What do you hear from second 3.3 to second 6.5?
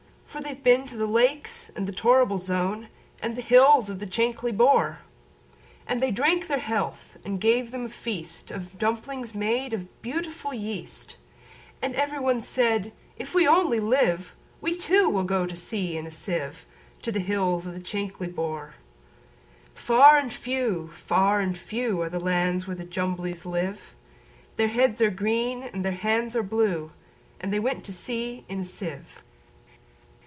the hills of the Chankly Bore."And they drank